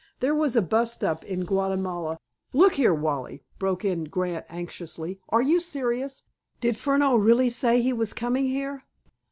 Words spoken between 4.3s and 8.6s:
anxiously. "Are you serious? Did Furneaux really say he was coming